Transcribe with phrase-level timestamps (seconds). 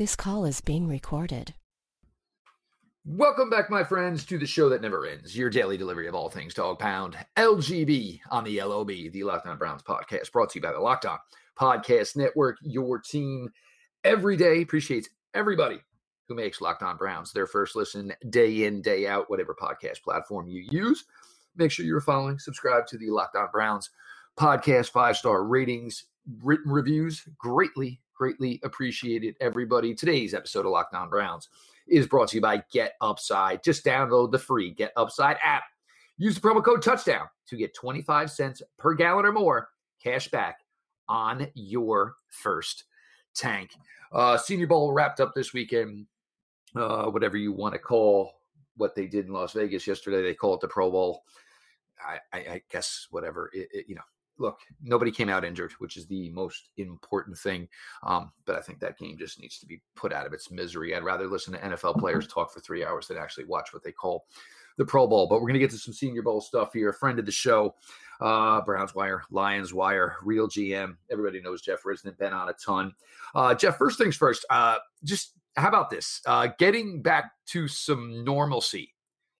[0.00, 1.52] This call is being recorded.
[3.04, 5.36] Welcome back, my friends, to the show that never ends.
[5.36, 9.58] Your daily delivery of all things dog pound, LGB on the LOB, the Locked On
[9.58, 11.18] Browns podcast, brought to you by the Locked On
[11.54, 12.56] Podcast Network.
[12.62, 13.50] Your team
[14.02, 15.80] every day appreciates everybody
[16.28, 20.48] who makes Locked On Browns their first listen day in, day out, whatever podcast platform
[20.48, 21.04] you use.
[21.56, 23.90] Make sure you're following, subscribe to the Locked On Browns
[24.38, 26.06] podcast, five star ratings,
[26.42, 29.94] written reviews, greatly, greatly appreciated, everybody.
[29.94, 31.48] Today's episode of Locked On Browns
[31.88, 33.64] is brought to you by Get Upside.
[33.64, 35.62] Just download the free Get Upside app.
[36.18, 39.70] Use the promo code touchdown to get 25 cents per gallon or more
[40.04, 40.58] cash back
[41.08, 42.84] on your first
[43.34, 43.70] tank.
[44.12, 46.04] Uh, Senior Bowl wrapped up this weekend.
[46.76, 48.34] Uh, whatever you want to call
[48.76, 51.22] what they did in Las Vegas yesterday, they call it the Pro Bowl.
[52.06, 54.02] I, I, I guess whatever it, it, you know,
[54.40, 57.68] look, nobody came out injured, which is the most important thing.
[58.02, 60.96] Um, but I think that game just needs to be put out of its misery.
[60.96, 63.92] I'd rather listen to NFL players talk for three hours than actually watch what they
[63.92, 64.24] call
[64.78, 65.28] the Pro Bowl.
[65.28, 66.88] But we're going to get to some Senior Bowl stuff here.
[66.88, 67.74] A friend of the show,
[68.20, 70.96] uh, Browns Wire, Lions Wire, Real GM.
[71.10, 72.92] Everybody knows Jeff Risdon, been on a ton.
[73.34, 76.22] Uh, Jeff, first things first, uh, just how about this?
[76.24, 78.94] Uh, getting back to some normalcy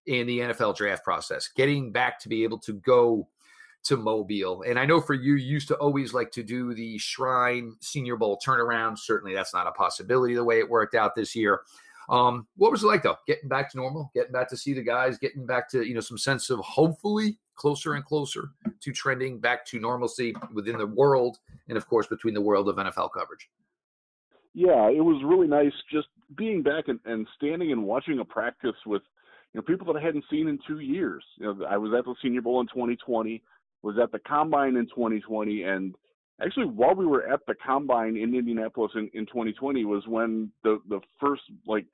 [0.06, 3.28] in the NFL draft process, getting back to be able to go
[3.84, 4.62] to Mobile.
[4.62, 8.16] And I know for you, you used to always like to do the Shrine Senior
[8.16, 8.98] Bowl turnaround.
[8.98, 11.62] Certainly, that's not a possibility the way it worked out this year.
[12.10, 13.16] Um, what was it like though?
[13.26, 16.00] Getting back to normal, getting back to see the guys, getting back to you know
[16.00, 21.38] some sense of hopefully closer and closer to trending back to normalcy within the world,
[21.68, 23.48] and of course between the world of NFL coverage.
[24.54, 28.74] Yeah, it was really nice just being back and, and standing and watching a practice
[28.86, 29.02] with
[29.54, 31.22] you know people that I hadn't seen in two years.
[31.38, 33.40] You know, I was at the Senior Bowl in 2020
[33.82, 35.94] was at the combine in 2020 and
[36.42, 40.78] actually while we were at the combine in Indianapolis in, in 2020 was when the
[40.88, 41.86] the first like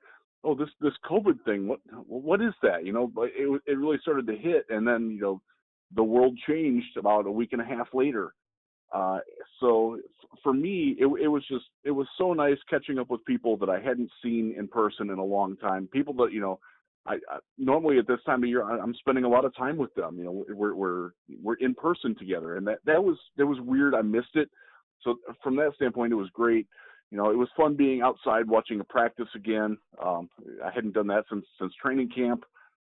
[0.43, 2.85] oh this this COVID thing what what is that?
[2.85, 5.41] You know it it really started to hit and then you know
[5.95, 8.33] the world changed about a week and a half later.
[8.93, 9.19] Uh,
[9.59, 9.99] so
[10.43, 13.69] for me it, it was just it was so nice catching up with people that
[13.69, 16.59] I hadn't seen in person in a long time people that you know
[17.07, 19.93] I, I, normally at this time of year I'm spending a lot of time with
[19.95, 20.17] them.
[20.17, 23.95] You know, we're we're we're in person together, and that that was that was weird.
[23.95, 24.49] I missed it.
[25.01, 26.67] So from that standpoint, it was great.
[27.11, 29.77] You know, it was fun being outside watching a practice again.
[30.03, 30.29] Um,
[30.63, 32.43] I hadn't done that since since training camp.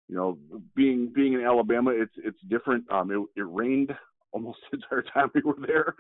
[0.10, 0.38] You know,
[0.76, 2.90] being being in Alabama, it's it's different.
[2.92, 3.94] Um, it, it rained
[4.34, 5.96] almost the entire time we were there.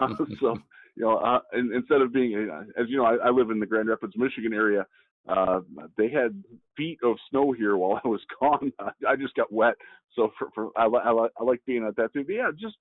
[0.00, 0.08] Uh,
[0.40, 0.58] so
[0.96, 2.34] you know, uh, and, instead of being,
[2.78, 4.86] as you know, I, I live in the Grand Rapids, Michigan area.
[5.28, 5.60] Uh,
[5.96, 6.42] they had
[6.76, 8.72] feet of snow here while I was gone.
[9.08, 9.74] I just got wet.
[10.14, 12.24] So for, for I, I, I like being at that too.
[12.24, 12.76] But yeah, just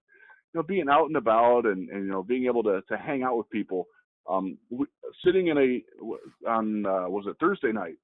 [0.54, 3.24] you know, being out and about and, and you know, being able to to hang
[3.24, 3.88] out with people.
[4.30, 4.86] Um, we,
[5.26, 7.96] sitting in a on uh, was it Thursday night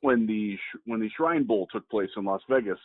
[0.00, 2.78] when the when the Shrine Bowl took place in Las Vegas.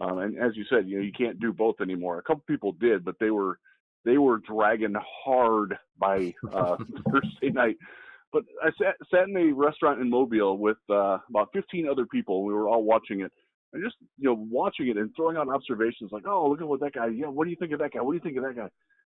[0.00, 2.18] Um, and as you said, you know, you can't do both anymore.
[2.18, 3.58] A couple people did, but they were
[4.04, 4.94] they were dragging
[5.24, 6.76] hard by uh,
[7.10, 7.76] Thursday night
[8.32, 12.44] but I sat, sat in a restaurant in Mobile with uh, about 15 other people.
[12.44, 13.32] We were all watching it,
[13.72, 16.80] and just you know watching it and throwing out observations like, "Oh, look at what
[16.80, 17.08] that guy.
[17.08, 18.00] Yeah, what do you think of that guy?
[18.00, 18.68] What do you think of that guy?"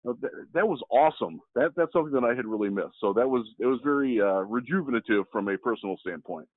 [0.06, 1.40] That, that was awesome.
[1.56, 2.96] That that's something that I had really missed.
[3.00, 6.48] So that was it was very uh, rejuvenative from a personal standpoint.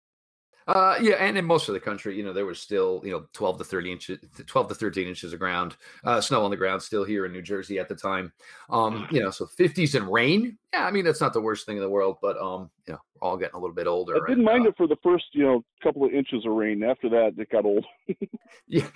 [0.66, 3.26] Uh, yeah, and in most of the country, you know, there was still, you know,
[3.32, 6.82] 12 to 30 inches, 12 to 13 inches of ground, uh, snow on the ground
[6.82, 8.32] still here in New Jersey at the time.
[8.68, 10.58] Um, you know, so 50s and rain.
[10.74, 13.00] Yeah, I mean, that's not the worst thing in the world, but, um, you know,
[13.20, 14.16] we're all getting a little bit older.
[14.16, 16.52] I didn't and, mind uh, it for the first, you know, couple of inches of
[16.52, 16.82] rain.
[16.82, 17.86] After that, it got old.
[18.66, 18.88] yeah.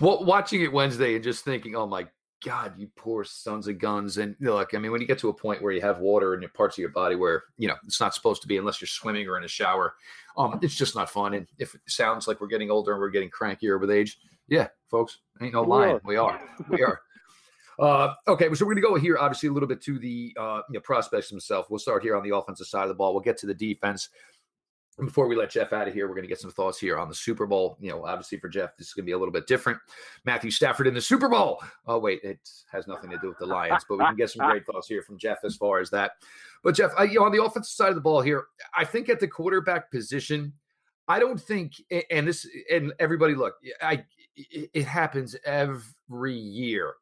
[0.00, 2.06] Well, watching it Wednesday and just thinking, oh my
[2.44, 4.18] God, you poor sons of guns.
[4.18, 6.40] And look, I mean, when you get to a point where you have water in
[6.40, 8.88] your parts of your body where, you know, it's not supposed to be unless you're
[8.88, 9.94] swimming or in a shower,
[10.36, 11.34] um, it's just not fun.
[11.34, 14.68] And if it sounds like we're getting older and we're getting crankier with age, yeah,
[14.88, 16.00] folks, ain't no lying.
[16.04, 16.40] We are.
[16.68, 17.00] We are.
[17.78, 20.62] Uh, okay, so we're going to go here, obviously, a little bit to the uh,
[20.68, 21.68] you know, prospects themselves.
[21.70, 23.12] We'll start here on the offensive side of the ball.
[23.14, 24.08] We'll get to the defense
[25.06, 27.08] before we let Jeff out of here, we're going to get some thoughts here on
[27.08, 27.76] the Super Bowl.
[27.80, 29.78] You know, obviously for Jeff, this is going to be a little bit different.
[30.24, 31.62] Matthew Stafford in the Super Bowl.
[31.86, 32.40] Oh, wait, it
[32.72, 35.02] has nothing to do with the Lions, but we can get some great thoughts here
[35.02, 36.12] from Jeff as far as that.
[36.64, 38.46] But Jeff, I, you know, on the offensive side of the ball here,
[38.76, 40.52] I think at the quarterback position,
[41.06, 41.74] I don't think,
[42.10, 44.04] and this, and everybody, look, I,
[44.36, 46.94] it happens every year.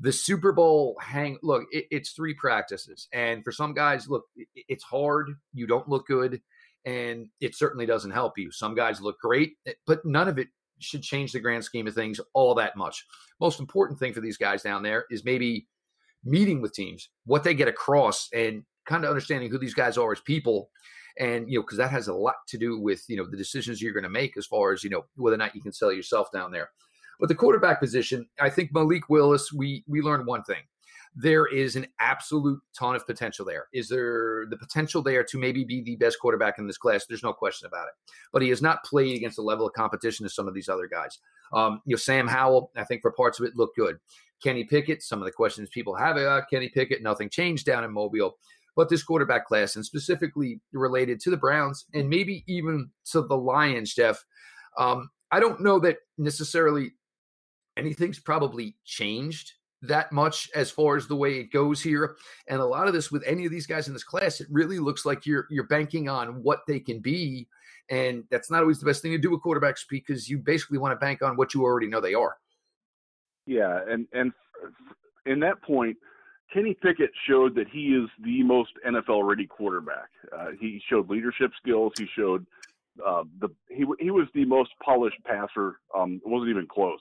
[0.00, 1.38] The Super Bowl hang.
[1.42, 5.36] Look, it, it's three practices, and for some guys, look, it, it's hard.
[5.52, 6.40] You don't look good
[6.84, 8.50] and it certainly doesn't help you.
[8.50, 10.48] Some guys look great, eh, but none of it
[10.80, 13.04] should change the grand scheme of things all that much.
[13.40, 15.66] Most important thing for these guys down there is maybe
[16.24, 20.12] meeting with teams, what they get across, and kind of understanding who these guys are
[20.12, 20.70] as people.
[21.18, 23.80] and you know because that has a lot to do with you know the decisions
[23.80, 25.92] you're going to make as far as you know whether or not you can sell
[25.92, 26.70] yourself down there.
[27.20, 30.62] But the quarterback position, I think Malik Willis, we we learned one thing.
[31.16, 33.66] There is an absolute ton of potential there.
[33.72, 37.06] Is there the potential there to maybe be the best quarterback in this class?
[37.06, 37.94] There's no question about it.
[38.32, 40.88] But he has not played against the level of competition as some of these other
[40.88, 41.18] guys.
[41.52, 43.98] Um, you know, Sam Howell, I think for parts of it looked good.
[44.42, 47.92] Kenny Pickett, some of the questions people have about Kenny Pickett, nothing changed down in
[47.92, 48.36] Mobile.
[48.76, 53.36] But this quarterback class, and specifically related to the Browns and maybe even to the
[53.36, 54.24] Lions, Jeff,
[54.76, 56.92] um, I don't know that necessarily
[57.76, 59.52] anything's probably changed
[59.86, 62.16] that much as far as the way it goes here.
[62.48, 64.78] And a lot of this with any of these guys in this class, it really
[64.78, 67.48] looks like you're you're banking on what they can be.
[67.90, 70.92] And that's not always the best thing to do with quarterbacks because you basically want
[70.92, 72.36] to bank on what you already know they are.
[73.46, 74.32] Yeah, and and
[75.26, 75.96] in that point,
[76.52, 80.08] Kenny Pickett showed that he is the most NFL ready quarterback.
[80.36, 81.92] Uh, he showed leadership skills.
[81.98, 82.46] He showed
[83.04, 85.80] uh, the he he was the most polished passer.
[85.94, 87.00] Um, it wasn't even close.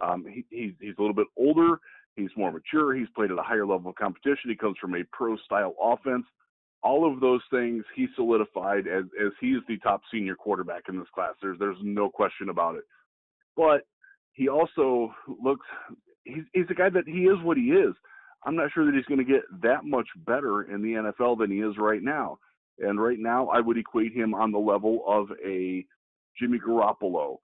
[0.00, 1.80] Um, he, he's he's a little bit older.
[2.16, 2.94] He's more mature.
[2.94, 4.50] He's played at a higher level of competition.
[4.50, 6.24] He comes from a pro style offense.
[6.82, 11.08] All of those things he solidified as as he's the top senior quarterback in this
[11.14, 11.34] class.
[11.40, 12.84] There's there's no question about it.
[13.56, 13.86] But
[14.32, 15.66] he also looks
[16.24, 17.94] he's he's a guy that he is what he is.
[18.44, 21.50] I'm not sure that he's going to get that much better in the NFL than
[21.50, 22.38] he is right now.
[22.78, 25.84] And right now, I would equate him on the level of a
[26.38, 27.38] Jimmy Garoppolo,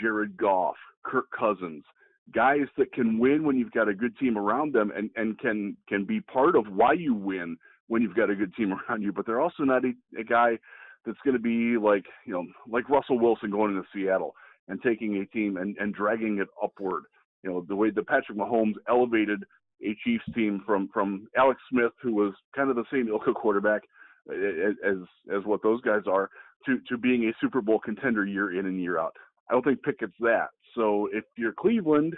[0.00, 1.84] Jared Goff, Kirk Cousins,
[2.32, 5.76] guys that can win when you've got a good team around them and, and can
[5.88, 7.56] can be part of why you win
[7.88, 9.12] when you've got a good team around you.
[9.12, 10.58] But they're also not a, a guy
[11.04, 14.34] that's going to be like you know like Russell Wilson going into Seattle
[14.68, 17.04] and taking a team and, and dragging it upward.
[17.42, 19.44] You know the way that Patrick Mahomes elevated
[19.82, 23.34] a Chiefs team from from Alex Smith, who was kind of the same ilk of
[23.34, 23.82] quarterback
[24.30, 24.96] eh, eh, as
[25.34, 26.30] as what those guys are,
[26.66, 29.14] to to being a Super Bowl contender year in and year out.
[29.50, 30.48] I don't think Pickett's that.
[30.74, 32.16] So if you're Cleveland,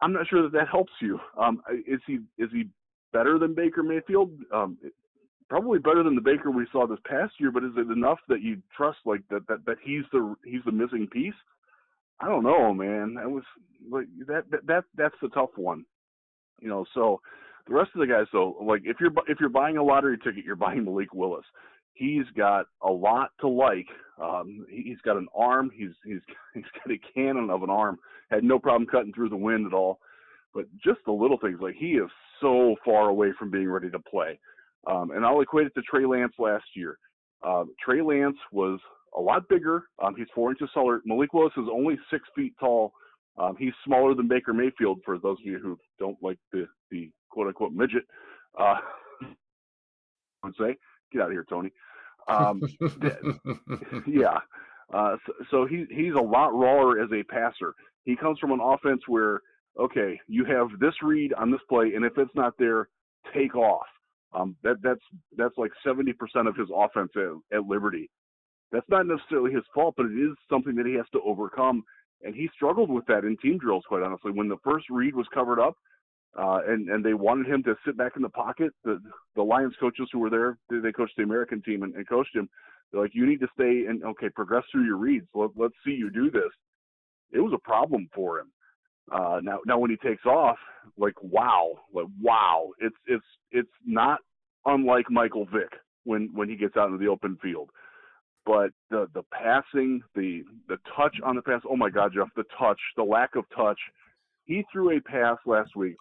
[0.00, 1.18] I'm not sure that that helps you.
[1.38, 2.68] Um, is he is he
[3.12, 4.30] better than Baker Mayfield?
[4.52, 4.78] Um,
[5.48, 7.50] probably better than the Baker we saw this past year.
[7.50, 10.72] But is it enough that you trust like that that, that he's the he's the
[10.72, 11.34] missing piece?
[12.20, 13.14] I don't know, man.
[13.14, 13.44] That was
[13.90, 15.84] like that that, that that's the tough one.
[16.60, 17.20] You know, so
[17.66, 20.44] the rest of the guys though, like if you're if you're buying a lottery ticket,
[20.44, 21.44] you're buying Malik Willis
[21.96, 23.86] he's got a lot to like.
[24.22, 25.70] Um, he's got an arm.
[25.74, 26.20] He's he's
[26.54, 27.98] he's got a cannon of an arm.
[28.30, 29.98] Had no problem cutting through the wind at all.
[30.54, 32.10] But just the little things like he is
[32.40, 34.38] so far away from being ready to play.
[34.86, 36.98] Um, and I'll equate it to Trey Lance last year.
[37.46, 38.80] Uh, Trey Lance was
[39.16, 39.84] a lot bigger.
[40.02, 41.02] Um, he's four inches taller.
[41.04, 42.92] Malik Willis is only six feet tall.
[43.38, 45.00] Um, he's smaller than Baker Mayfield.
[45.04, 48.04] For those of you who don't like the the quote unquote midget,
[48.58, 48.76] uh,
[49.22, 50.76] I would say
[51.12, 51.70] get out of here, Tony.
[52.28, 52.62] Um,
[54.06, 54.38] yeah.
[54.92, 57.74] Uh, so, so he he's a lot rawer as a passer.
[58.04, 59.42] He comes from an offense where
[59.78, 62.88] okay, you have this read on this play, and if it's not there,
[63.34, 63.86] take off.
[64.32, 65.00] Um, that that's
[65.36, 66.12] that's like 70%
[66.48, 68.10] of his offense at, at Liberty.
[68.72, 71.84] That's not necessarily his fault, but it is something that he has to overcome.
[72.22, 74.32] And he struggled with that in team drills, quite honestly.
[74.32, 75.76] When the first read was covered up,
[76.38, 78.72] uh, and and they wanted him to sit back in the pocket.
[78.84, 79.00] The
[79.36, 82.48] the Lions coaches who were there, they, coached the American team and, and coached him.
[82.92, 85.26] They're like, you need to stay and okay, progress through your reads.
[85.34, 86.50] Let, let's see you do this.
[87.32, 88.52] It was a problem for him.
[89.10, 90.58] Uh, now now when he takes off,
[90.98, 94.18] like wow, like wow, it's it's it's not
[94.66, 95.72] unlike Michael Vick
[96.04, 97.70] when when he gets out into the open field.
[98.44, 102.44] But the the passing, the the touch on the pass, oh my God, Jeff, the
[102.58, 103.78] touch, the lack of touch.
[104.44, 105.96] He threw a pass last week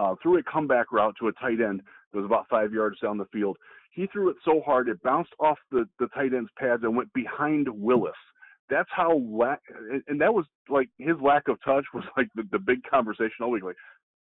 [0.00, 3.18] uh, threw a comeback route to a tight end that was about five yards down
[3.18, 3.56] the field.
[3.92, 7.12] He threw it so hard it bounced off the, the tight end's pads and went
[7.12, 8.12] behind Willis.
[8.70, 9.60] That's how lack,
[10.06, 13.50] and that was like his lack of touch was like the, the big conversation all
[13.50, 13.64] week.
[13.64, 13.76] Like,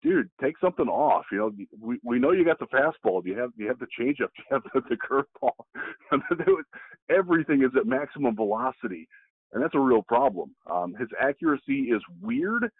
[0.02, 1.24] dude, take something off.
[1.30, 3.22] You know, we we know you got the fastball.
[3.22, 4.30] Do you have you have the changeup?
[4.36, 6.58] Do you have the, the curveball?
[7.10, 9.06] Everything is at maximum velocity,
[9.52, 10.50] and that's a real problem.
[10.68, 12.70] Um, his accuracy is weird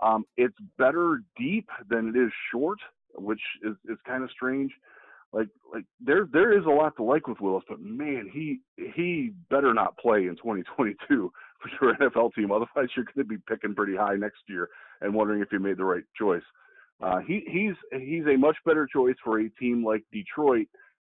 [0.00, 2.78] um, it's better deep than it is short,
[3.14, 4.72] which is, is kind of strange.
[5.32, 9.32] Like like there there is a lot to like with Willis, but man, he he
[9.50, 10.96] better not play in 2022
[11.60, 12.50] for your NFL team.
[12.50, 14.70] Otherwise, you're going to be picking pretty high next year
[15.02, 16.42] and wondering if you made the right choice.
[17.02, 20.66] Uh, he he's he's a much better choice for a team like Detroit,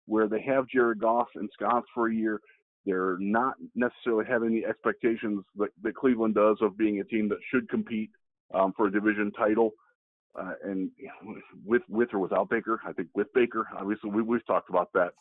[0.06, 2.40] where they have Jared Goff and Scott for a year.
[2.86, 7.40] They're not necessarily having the expectations that, that Cleveland does of being a team that
[7.50, 8.12] should compete
[8.54, 9.72] um, for a division title.
[10.40, 10.90] Uh, and
[11.64, 15.14] with with or without Baker, I think with Baker, obviously we, we've talked about that.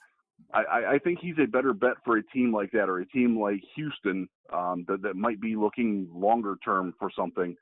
[0.55, 3.39] I, I think he's a better bet for a team like that or a team
[3.39, 7.57] like Houston um, that, that might be looking longer term for something.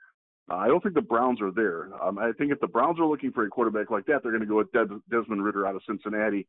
[0.50, 1.91] Uh, I don't think the Browns are there.
[2.03, 4.43] Um, I think if the Browns are looking for a quarterback like that, they're going
[4.43, 6.47] to go with Des- Desmond Ridder out of Cincinnati,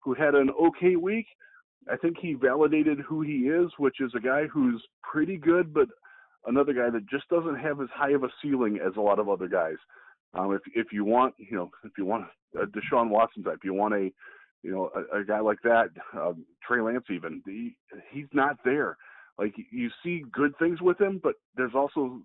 [0.00, 1.26] who had an okay week.
[1.92, 5.88] I think he validated who he is, which is a guy who's pretty good, but
[6.46, 9.28] another guy that just doesn't have as high of a ceiling as a lot of
[9.28, 9.76] other guys.
[10.34, 13.74] Um, if if you want, you know, if you want a Deshaun Watson type, you
[13.74, 14.10] want a,
[14.62, 17.76] you know, a, a guy like that, um, Trey Lance even, he,
[18.10, 18.96] he's not there.
[19.38, 22.22] Like you see good things with him, but there's also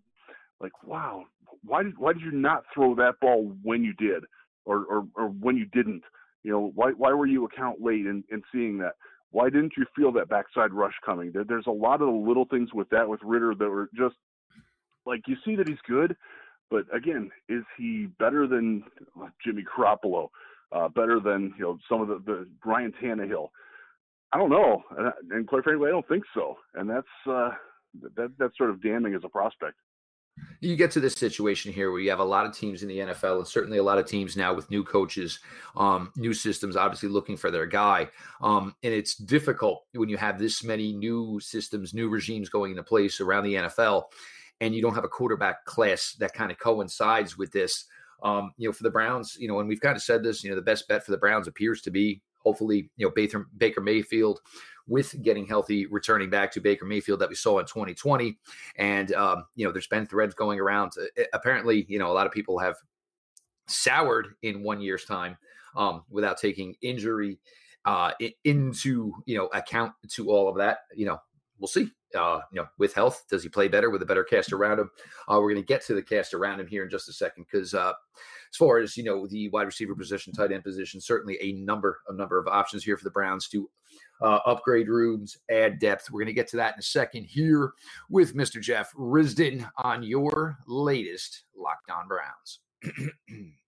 [0.59, 1.25] like, wow,
[1.63, 4.23] why did why did you not throw that ball when you did,
[4.65, 6.03] or or, or when you didn't?
[6.43, 8.93] You know, why why were you account late in, in seeing that?
[9.31, 11.31] Why didn't you feel that backside rush coming?
[11.31, 14.15] There, there's a lot of the little things with that with Ridder that were just
[15.05, 16.15] like you see that he's good,
[16.69, 18.83] but again, is he better than
[19.43, 20.29] Jimmy Garoppolo?
[20.71, 23.49] Uh, better than you know some of the, the Ryan Tannehill?
[24.31, 26.57] I don't know, and, and quite frankly, I don't think so.
[26.75, 27.49] And that's uh,
[28.15, 29.75] that that's sort of damning as a prospect
[30.61, 32.99] you get to this situation here where you have a lot of teams in the
[32.99, 35.39] NFL and certainly a lot of teams now with new coaches,
[35.75, 38.07] um, new systems, obviously looking for their guy.
[38.41, 42.83] Um, and it's difficult when you have this many new systems, new regimes going into
[42.83, 44.03] place around the NFL,
[44.59, 47.85] and you don't have a quarterback class that kind of coincides with this.
[48.23, 50.51] Um, you know, for the Browns, you know, and we've kind of said this, you
[50.51, 53.81] know, the best bet for the Browns appears to be hopefully, you know, Baker, Baker
[53.81, 54.39] Mayfield
[54.87, 58.37] with getting healthy, returning back to Baker Mayfield that we saw in 2020.
[58.75, 60.93] And, um, you know, there's been threads going around.
[61.33, 62.75] Apparently, you know, a lot of people have
[63.67, 65.37] soured in one year's time
[65.75, 67.39] um, without taking injury
[67.85, 68.11] uh,
[68.43, 70.79] into, you know, account to all of that.
[70.95, 71.21] You know,
[71.61, 71.89] we'll see.
[72.17, 74.89] Uh, you know, with health, does he play better with a better cast around him?
[75.29, 77.45] Uh, we're going to get to the cast around him here in just a second
[77.49, 77.93] because uh,
[78.51, 82.01] as far as you know, the wide receiver position, tight end position, certainly a number,
[82.09, 83.69] a number of options here for the Browns to
[84.21, 86.11] uh, upgrade rooms, add depth.
[86.11, 87.71] We're going to get to that in a second here
[88.09, 88.59] with Mr.
[88.59, 92.59] Jeff Risdon on your latest Locked On Browns.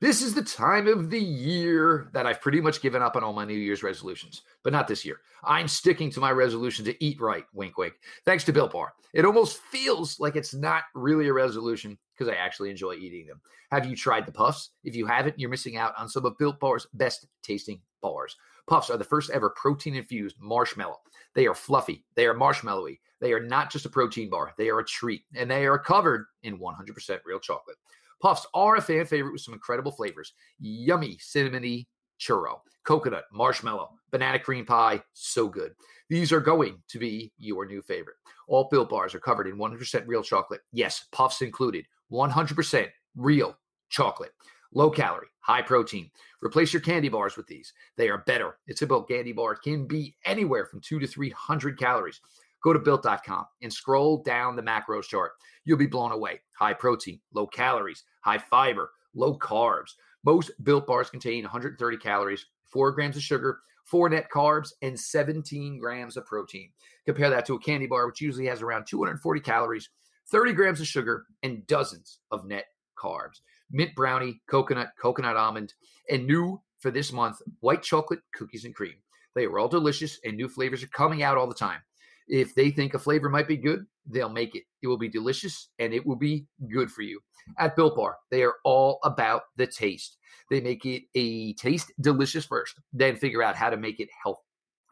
[0.00, 3.32] This is the time of the year that I've pretty much given up on all
[3.32, 5.16] my New Year's resolutions, but not this year.
[5.42, 8.92] I'm sticking to my resolution to eat right, wink, wink, thanks to Built Bar.
[9.12, 13.40] It almost feels like it's not really a resolution because I actually enjoy eating them.
[13.72, 14.70] Have you tried the Puffs?
[14.84, 18.36] If you haven't, you're missing out on some of Built Bar's best tasting bars.
[18.68, 21.00] Puffs are the first ever protein infused marshmallow.
[21.34, 23.00] They are fluffy, they are marshmallowy.
[23.20, 26.26] They are not just a protein bar, they are a treat, and they are covered
[26.44, 27.76] in 100% real chocolate.
[28.20, 31.86] Puffs are a fan favorite with some incredible flavors yummy cinnamony
[32.20, 35.02] churro, coconut, marshmallow, banana cream pie.
[35.12, 35.72] So good.
[36.08, 38.16] These are going to be your new favorite.
[38.48, 40.62] All built bars are covered in 100% real chocolate.
[40.72, 41.84] Yes, puffs included.
[42.10, 43.56] 100% real
[43.90, 44.32] chocolate.
[44.72, 46.10] Low calorie, high protein.
[46.42, 47.72] Replace your candy bars with these.
[47.96, 48.58] They are better.
[48.66, 49.54] It's a built candy bar.
[49.54, 52.20] can be anywhere from two to 300 calories.
[52.62, 55.32] Go to built.com and scroll down the macros chart.
[55.64, 56.40] You'll be blown away.
[56.58, 59.90] High protein, low calories, high fiber, low carbs.
[60.24, 65.78] Most built bars contain 130 calories, four grams of sugar, four net carbs, and 17
[65.78, 66.70] grams of protein.
[67.06, 69.88] Compare that to a candy bar, which usually has around 240 calories,
[70.30, 72.66] 30 grams of sugar, and dozens of net
[72.98, 73.40] carbs.
[73.70, 75.74] Mint brownie, coconut, coconut almond,
[76.10, 78.94] and new for this month, white chocolate cookies and cream.
[79.34, 81.80] They are all delicious, and new flavors are coming out all the time.
[82.28, 84.64] If they think a flavor might be good, they'll make it.
[84.82, 87.20] It will be delicious and it will be good for you.
[87.58, 90.18] At Built Bar, they are all about the taste.
[90.50, 94.42] They make it a taste delicious first, then figure out how to make it healthy.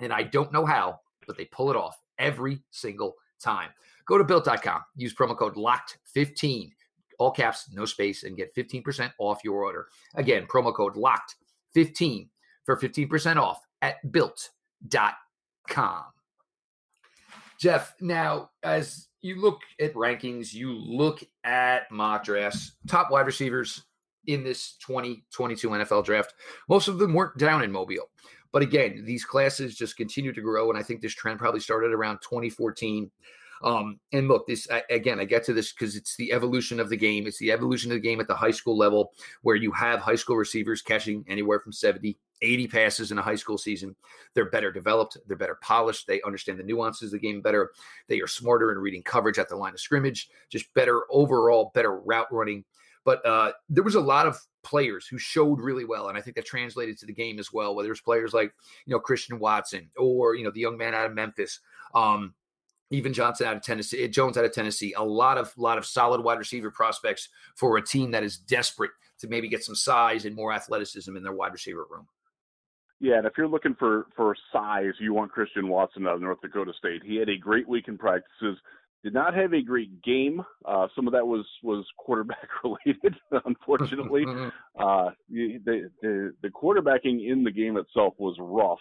[0.00, 3.70] And I don't know how, but they pull it off every single time.
[4.06, 6.70] Go to built.com, use promo code LOCKED15,
[7.18, 9.88] all caps, no space, and get 15% off your order.
[10.14, 12.28] Again, promo code LOCKED15
[12.64, 16.04] for 15% off at built.com.
[17.58, 23.82] Jeff, now as you look at rankings, you look at mock drafts, top wide receivers
[24.26, 26.34] in this 2022 NFL draft,
[26.68, 28.10] most of them weren't down in Mobile.
[28.52, 30.70] But again, these classes just continue to grow.
[30.70, 33.10] And I think this trend probably started around 2014.
[33.62, 36.88] Um, and look, this I, again, I get to this because it's the evolution of
[36.88, 37.26] the game.
[37.26, 40.14] It's the evolution of the game at the high school level where you have high
[40.14, 43.96] school receivers catching anywhere from 70 80 passes in a high school season.
[44.34, 47.72] They're better developed, they're better polished, they understand the nuances of the game better.
[48.08, 51.98] They are smarter in reading coverage at the line of scrimmage, just better overall, better
[52.00, 52.64] route running.
[53.04, 56.34] But uh, there was a lot of players who showed really well, and I think
[56.36, 57.74] that translated to the game as well.
[57.74, 58.52] Whether it's players like
[58.84, 61.60] you know Christian Watson or you know the young man out of Memphis,
[61.94, 62.34] um,
[62.90, 66.20] even Johnson out of Tennessee, Jones out of Tennessee, a lot of lot of solid
[66.20, 68.90] wide receiver prospects for a team that is desperate
[69.20, 72.08] to maybe get some size and more athleticism in their wide receiver room.
[73.00, 76.40] Yeah, and if you're looking for for size, you want Christian Watson out of North
[76.40, 77.02] Dakota State.
[77.04, 78.58] He had a great week in practices.
[79.04, 80.42] Did not have a great game.
[80.64, 84.24] Uh, some of that was was quarterback related, unfortunately.
[84.80, 88.80] uh, the, the the quarterbacking in the game itself was rough,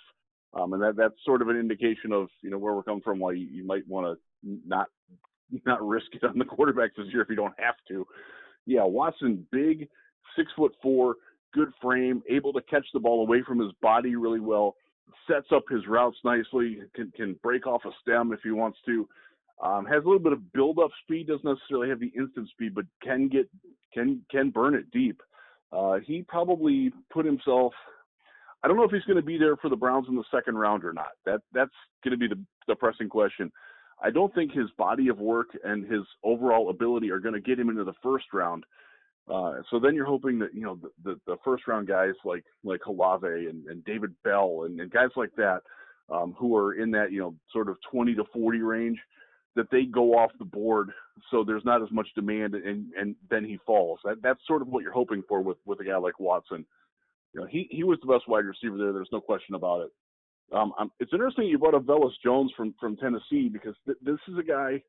[0.53, 3.19] um, and that that's sort of an indication of you know where we're coming from.
[3.19, 4.87] Why you, you might want to not
[5.65, 8.07] not risk it on the quarterbacks this year if you don't have to.
[8.65, 9.89] Yeah, Watson, big,
[10.37, 11.15] six foot four,
[11.55, 14.75] good frame, able to catch the ball away from his body really well,
[15.27, 19.07] sets up his routes nicely, can can break off a stem if he wants to.
[19.63, 22.75] Um, has a little bit of build up speed, doesn't necessarily have the instant speed,
[22.75, 23.49] but can get
[23.93, 25.21] can can burn it deep.
[25.71, 27.73] Uh, he probably put himself.
[28.63, 30.57] I don't know if he's going to be there for the Browns in the second
[30.57, 31.13] round or not.
[31.25, 31.71] That that's
[32.03, 33.51] going to be the, the pressing question.
[34.03, 37.59] I don't think his body of work and his overall ability are going to get
[37.59, 38.65] him into the first round.
[39.31, 42.43] Uh, so then you're hoping that you know the, the, the first round guys like
[42.63, 45.61] like Olave and, and David Bell and, and guys like that
[46.11, 48.99] um, who are in that you know sort of 20 to 40 range
[49.55, 50.91] that they go off the board
[51.31, 53.99] so there's not as much demand and and then he falls.
[54.03, 56.63] That, that's sort of what you're hoping for with with a guy like Watson.
[57.33, 58.93] You know he he was the best wide receiver there.
[58.93, 59.91] There's no question about it.
[60.53, 64.37] Um, it's interesting you brought up Velus Jones from from Tennessee because th- this is
[64.37, 64.83] a guy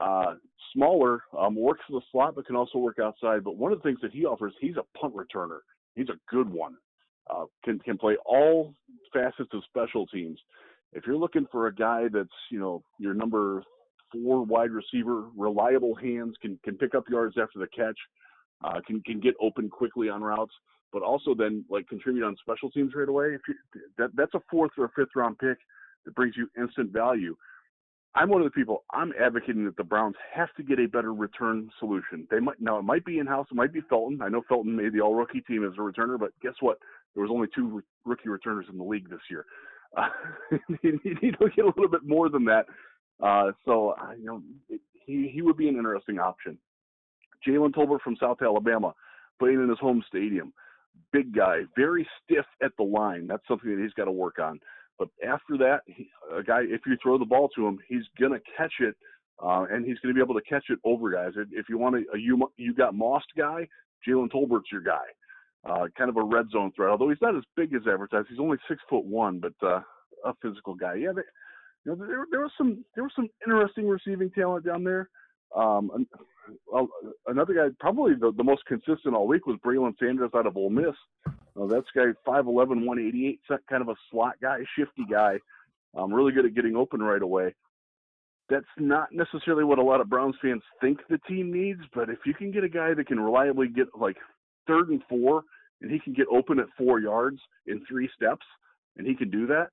[0.00, 0.34] uh,
[0.72, 3.44] smaller, um, works in the slot, but can also work outside.
[3.44, 5.58] But one of the things that he offers, he's a punt returner.
[5.94, 6.76] He's a good one.
[7.30, 8.74] Uh, can can play all
[9.12, 10.38] facets of special teams.
[10.92, 13.62] If you're looking for a guy that's you know your number
[14.12, 17.98] four wide receiver, reliable hands, can can pick up yards after the catch,
[18.64, 20.52] uh, can can get open quickly on routes,
[20.92, 23.34] but also then like contribute on special teams right away.
[23.34, 23.54] If you,
[23.98, 25.58] that that's a fourth or a fifth round pick
[26.04, 27.36] that brings you instant value.
[28.14, 28.84] I'm one of the people.
[28.92, 32.26] I'm advocating that the Browns have to get a better return solution.
[32.30, 34.20] They might now it might be in house, it might be Felton.
[34.20, 36.78] I know Felton made the All Rookie team as a returner, but guess what?
[37.14, 39.44] There was only two rookie returners in the league this year.
[39.94, 40.08] Uh,
[40.82, 42.64] you need to get a little bit more than that.
[43.22, 46.56] Uh, so you know it, he he would be an interesting option.
[47.46, 48.94] Jalen Tolbert from South Alabama,
[49.38, 50.54] playing in his home stadium,
[51.12, 53.26] big guy, very stiff at the line.
[53.26, 54.60] That's something that he's got to work on.
[54.98, 58.40] But after that, he, a guy, if you throw the ball to him, he's gonna
[58.56, 58.94] catch it,
[59.42, 61.32] uh, and he's gonna be able to catch it over guys.
[61.50, 63.66] If you want a, a you you got Mossed guy,
[64.06, 65.04] Jalen Tolbert's your guy.
[65.64, 66.90] Uh, kind of a red zone threat.
[66.90, 69.80] Although he's not as big as advertised, he's only six foot one, but uh,
[70.24, 70.94] a physical guy.
[70.94, 71.22] Yeah, they,
[71.84, 75.08] you know, there, there was some there was some interesting receiving talent down there.
[75.56, 76.06] Um,
[77.26, 80.70] another guy, probably the, the most consistent all week was Braylon Sanders out of Ole
[80.70, 80.94] Miss.
[81.26, 82.46] Uh, that's guy 5'11",
[82.86, 85.38] 188, kind of a slot guy, shifty guy,
[85.96, 87.54] um, really good at getting open right away.
[88.48, 92.18] That's not necessarily what a lot of Browns fans think the team needs, but if
[92.26, 94.16] you can get a guy that can reliably get like
[94.66, 95.42] third and four,
[95.80, 98.46] and he can get open at four yards in three steps,
[98.96, 99.68] and he can do that,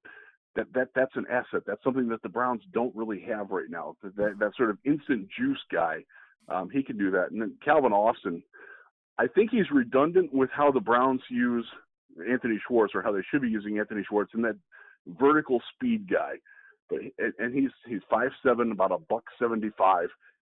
[0.60, 1.64] that that that's an asset.
[1.66, 3.96] That's something that the Browns don't really have right now.
[4.04, 6.04] That that, sort of instant juice guy,
[6.50, 7.32] um, he can do that.
[7.32, 8.44] And then Calvin Austin,
[9.18, 11.66] I think he's redundant with how the Browns use
[12.30, 14.58] Anthony Schwartz or how they should be using Anthony Schwartz and that
[15.20, 16.34] vertical speed guy.
[16.90, 17.00] But
[17.38, 20.10] and he's he's five seven, about a buck seventy five,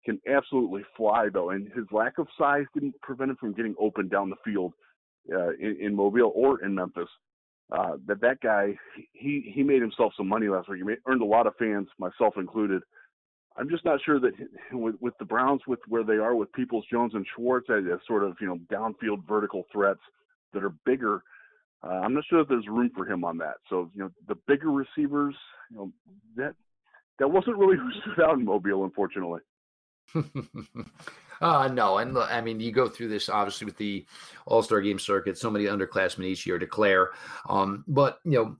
[0.06, 4.08] can absolutely fly though, and his lack of size didn't prevent him from getting open
[4.08, 4.74] down the field
[5.32, 7.10] uh, in, in Mobile or in Memphis
[7.72, 8.76] uh, that that guy
[9.14, 10.80] he he made himself some money last week.
[10.80, 12.82] He made, earned a lot of fans, myself included.
[13.58, 14.34] I'm just not sure that
[14.72, 18.24] with, with the Browns, with where they are with Peoples Jones and Schwartz as, sort
[18.24, 20.02] of you know downfield vertical threats
[20.54, 21.24] that are bigger.
[21.84, 23.56] Uh, I'm not sure that there's room for him on that.
[23.70, 25.36] So you know the bigger receivers,
[25.70, 25.92] you know
[26.36, 26.56] that
[27.20, 29.42] that wasn't really who stood out in Mobile, unfortunately.
[31.42, 34.06] uh, no, and I mean, you go through this obviously with the
[34.46, 35.38] All Star Game circuit.
[35.38, 37.12] So many underclassmen each year declare,
[37.50, 38.58] um, but you know,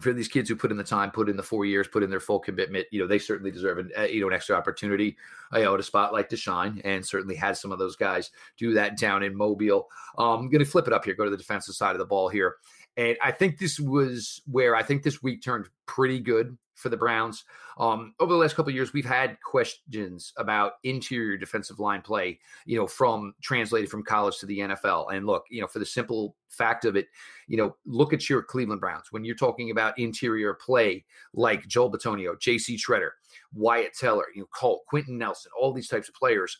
[0.00, 2.10] for these kids who put in the time, put in the four years, put in
[2.10, 5.16] their full commitment, you know, they certainly deserve an you know an extra opportunity,
[5.52, 8.72] you know, at a spotlight to shine, and certainly had some of those guys do
[8.74, 9.88] that down in Mobile.
[10.18, 12.04] Um, I'm going to flip it up here, go to the defensive side of the
[12.04, 12.56] ball here,
[12.96, 16.96] and I think this was where I think this week turned pretty good for the
[16.96, 17.44] Browns.
[17.78, 22.78] Um, over the last couple years, we've had questions about interior defensive line play, you
[22.78, 25.12] know, from translated from college to the NFL.
[25.12, 27.08] And look, you know, for the simple fact of it,
[27.48, 31.04] you know, look at your Cleveland Browns when you're talking about interior play
[31.34, 32.76] like Joel Bitonio, J.C.
[32.76, 33.10] Tretter,
[33.52, 36.56] Wyatt Teller, you know, Colt, Quenton Nelson, all these types of players.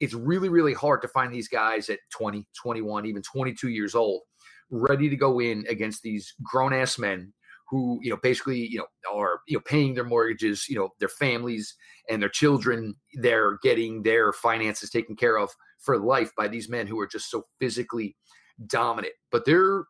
[0.00, 4.22] It's really, really hard to find these guys at 20, 21, even 22 years old,
[4.70, 7.32] ready to go in against these grown ass men
[7.68, 11.08] who you know basically you know are you know paying their mortgages you know their
[11.08, 11.74] families
[12.08, 16.86] and their children they're getting their finances taken care of for life by these men
[16.86, 18.16] who are just so physically
[18.66, 19.84] dominant but they're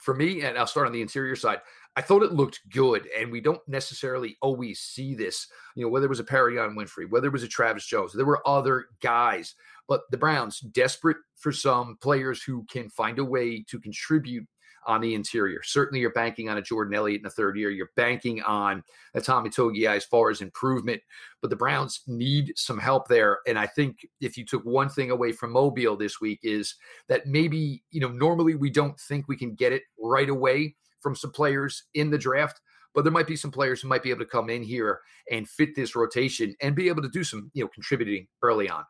[0.00, 1.58] for me, and I'll start on the interior side.
[1.98, 5.48] I thought it looked good, and we don't necessarily always see this.
[5.74, 8.24] You know, whether it was a Perrion Winfrey, whether it was a Travis Jones, there
[8.24, 9.56] were other guys,
[9.88, 14.46] but the Browns desperate for some players who can find a way to contribute
[14.86, 15.60] on the interior.
[15.64, 17.70] Certainly, you're banking on a Jordan Elliott in the third year.
[17.70, 18.84] You're banking on
[19.14, 21.02] a Tommy Togiai as far as improvement,
[21.42, 23.40] but the Browns need some help there.
[23.48, 26.76] And I think if you took one thing away from Mobile this week is
[27.08, 31.14] that maybe you know normally we don't think we can get it right away from
[31.14, 32.60] some players in the draft.
[32.94, 35.48] But there might be some players who might be able to come in here and
[35.48, 38.84] fit this rotation and be able to do some, you know, contributing early on.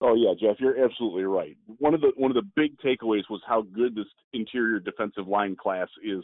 [0.00, 1.56] Oh yeah, Jeff, you're absolutely right.
[1.78, 5.56] One of the one of the big takeaways was how good this interior defensive line
[5.56, 6.22] class is.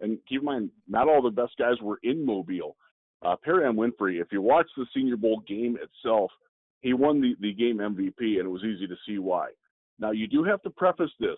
[0.00, 2.76] And keep in mind, not all the best guys were in Mobile.
[3.22, 3.76] Uh, M.
[3.76, 6.30] Winfrey, if you watch the Senior Bowl game itself,
[6.80, 9.48] he won the, the game MVP, and it was easy to see why.
[9.98, 11.36] Now, you do have to preface this.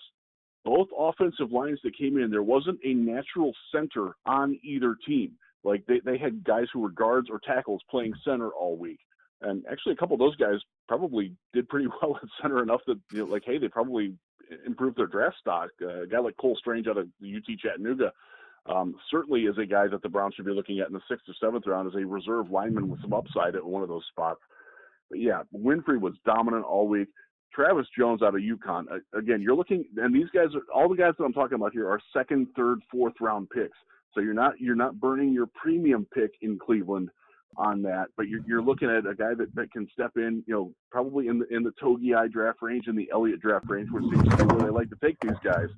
[0.64, 5.32] Both offensive lines that came in, there wasn't a natural center on either team.
[5.64, 9.00] Like they, they had guys who were guards or tackles playing center all week.
[9.40, 13.00] And actually, a couple of those guys probably did pretty well at center enough that,
[13.12, 14.14] you know, like, hey, they probably
[14.66, 15.70] improved their draft stock.
[15.80, 18.12] Uh, a guy like Cole Strange out of UT Chattanooga
[18.66, 21.28] um, certainly is a guy that the Browns should be looking at in the sixth
[21.28, 24.40] or seventh round as a reserve lineman with some upside at one of those spots.
[25.10, 27.08] But yeah, Winfrey was dominant all week.
[27.54, 28.84] Travis Jones out of UConn.
[29.14, 31.88] Again, you're looking, and these guys are all the guys that I'm talking about here
[31.88, 33.76] are second, third, fourth round picks.
[34.14, 37.10] So you're not you're not burning your premium pick in Cleveland
[37.56, 40.54] on that, but you're, you're looking at a guy that, that can step in, you
[40.54, 44.04] know, probably in the in the Togiai draft range and the Elliott draft range, which
[44.04, 45.68] seems to be where they like to take these guys.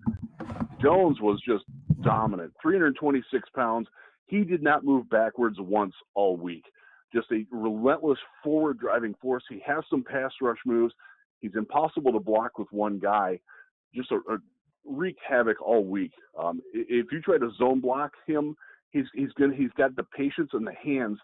[0.80, 1.64] Jones was just
[2.02, 3.88] dominant, 326 pounds.
[4.26, 6.64] He did not move backwards once all week.
[7.12, 9.44] Just a relentless forward driving force.
[9.48, 10.92] He has some pass rush moves.
[11.40, 13.38] He's impossible to block with one guy.
[13.94, 14.38] Just a, a
[14.84, 16.12] wreaked havoc all week.
[16.38, 18.56] Um, if you try to zone block him,
[18.90, 21.18] he's he's gonna he's got the patience and the hands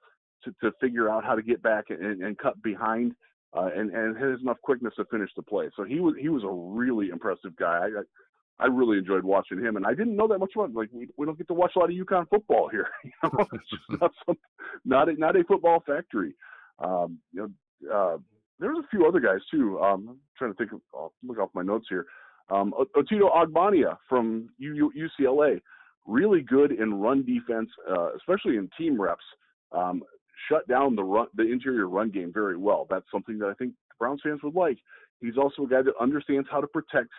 [0.44, 3.12] to, to figure out how to get back and, and cut behind,
[3.57, 5.68] uh, and and has enough quickness to finish the play.
[5.77, 7.88] So he was he was a really impressive guy.
[7.96, 10.75] I, I really enjoyed watching him, and I didn't know that much about him.
[10.75, 12.88] Like we, we don't get to watch a lot of UConn football here.
[13.05, 14.37] You know, it's just not some,
[14.85, 16.35] not a, not a football factory.
[16.79, 17.51] Um, you
[17.83, 18.18] know, uh,
[18.61, 19.81] there's a few other guys too.
[19.81, 20.73] Um, I'm trying to think.
[20.73, 22.07] Of, I'll look off my notes here.
[22.51, 25.61] Um, Otito Ogbonnia from UCLA,
[26.07, 29.25] really good in run defense, uh, especially in team reps.
[29.73, 30.03] Um,
[30.49, 32.87] shut down the run, the interior run game very well.
[32.90, 34.79] That's something that I think Browns fans would like.
[35.20, 37.11] He's also a guy that understands how to protect,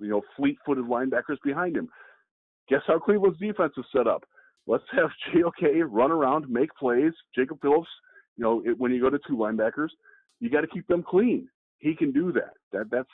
[0.00, 1.88] you know, fleet-footed linebackers behind him.
[2.68, 4.24] Guess how Cleveland's defense is set up?
[4.66, 7.12] Let's have JOK run around, make plays.
[7.34, 7.88] Jacob Phillips,
[8.36, 9.90] you know, it, when you go to two linebackers,
[10.40, 11.48] you got to keep them clean.
[11.78, 12.54] He can do that.
[12.72, 13.08] That that's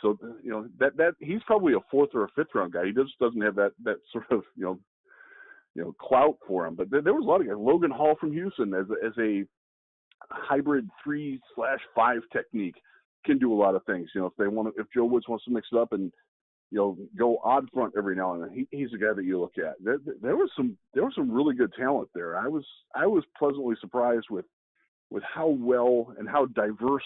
[0.00, 2.86] so you know that that he's probably a fourth or a fifth round guy.
[2.86, 4.78] He just doesn't have that that sort of you know
[5.74, 6.74] you know clout for him.
[6.74, 7.56] But there, there was a lot of guys.
[7.58, 9.44] Logan Hall from Houston as a, as a
[10.30, 12.76] hybrid three slash five technique
[13.24, 14.08] can do a lot of things.
[14.14, 16.12] You know, if they want to, if Joe Woods wants to mix it up and
[16.70, 19.40] you know go odd front every now and then, he, he's a guy that you
[19.40, 19.74] look at.
[19.82, 22.38] There, there was some there was some really good talent there.
[22.38, 24.44] I was I was pleasantly surprised with
[25.14, 27.04] with how well and how diverse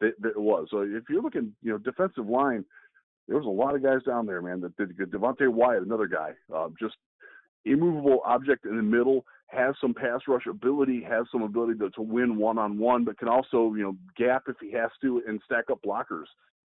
[0.00, 0.66] that it was.
[0.72, 2.64] So if you're looking, you know, defensive line,
[3.28, 5.12] there was a lot of guys down there, man, that did good.
[5.12, 6.96] Devonte Wyatt, another guy, uh, just
[7.64, 12.02] immovable object in the middle, has some pass rush ability, has some ability to, to
[12.02, 15.40] win one on one, but can also, you know, gap if he has to and
[15.44, 16.26] stack up blockers.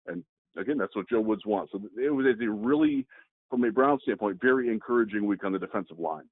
[0.06, 0.22] And
[0.56, 1.72] again, that's what Joe Woods wants.
[1.72, 3.04] So it was a really,
[3.50, 6.28] from a Brown standpoint, very encouraging week on the defensive line.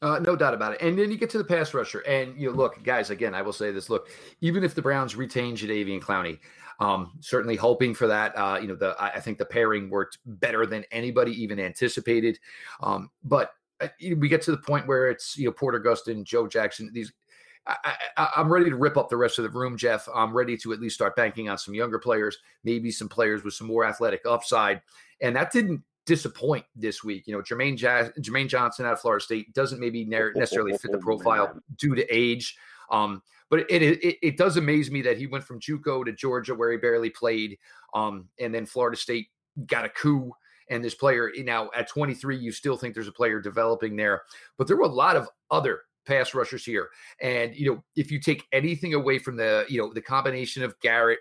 [0.00, 0.80] Uh, no doubt about it.
[0.80, 3.10] And then you get to the pass rusher, and you know, look, guys.
[3.10, 4.08] Again, I will say this: look,
[4.40, 6.38] even if the Browns retain Jadeveon Clowney,
[6.78, 8.32] um, certainly hoping for that.
[8.36, 12.38] Uh, you know, the I think the pairing worked better than anybody even anticipated.
[12.80, 16.46] Um, but uh, we get to the point where it's you know Porter Gustin, Joe
[16.46, 16.90] Jackson.
[16.92, 17.12] These,
[17.66, 20.08] I, am ready to rip up the rest of the room, Jeff.
[20.14, 23.54] I'm ready to at least start banking on some younger players, maybe some players with
[23.54, 24.80] some more athletic upside.
[25.20, 27.26] And that didn't disappoint this week.
[27.26, 30.98] You know, Jermaine, J- Jermaine Johnson out of Florida State doesn't maybe necessarily fit the
[30.98, 32.56] profile due to age.
[32.90, 36.54] Um, but it, it, it does amaze me that he went from JUCO to Georgia,
[36.54, 37.58] where he barely played,
[37.94, 39.28] um, and then Florida State
[39.66, 40.32] got a coup.
[40.70, 44.22] And this player now at 23, you still think there's a player developing there,
[44.56, 46.88] but there were a lot of other pass rushers here.
[47.20, 50.78] And you know, if you take anything away from the you know the combination of
[50.80, 51.20] Garrett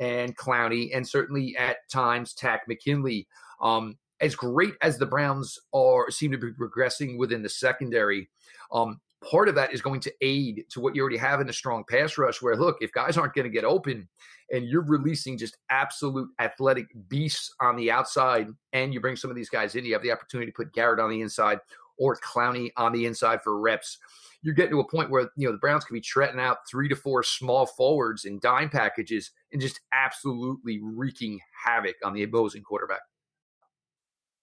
[0.00, 3.28] and Clowney, and certainly at times Takk McKinley,
[3.60, 8.28] um, as great as the Browns are seem to be progressing within the secondary,
[8.72, 11.52] um, part of that is going to aid to what you already have in a
[11.52, 12.42] strong pass rush.
[12.42, 14.08] Where look, if guys aren't going to get open,
[14.50, 19.36] and you're releasing just absolute athletic beasts on the outside, and you bring some of
[19.36, 21.58] these guys in, you have the opportunity to put Garrett on the inside
[21.98, 23.98] or Clowney on the inside for reps.
[24.42, 26.88] You're getting to a point where you know the Browns could be treading out three
[26.88, 32.62] to four small forwards in dime packages and just absolutely wreaking havoc on the opposing
[32.62, 33.00] quarterback.